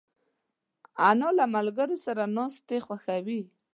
[1.09, 3.41] انا له ملګرو سره ناستې خوښوي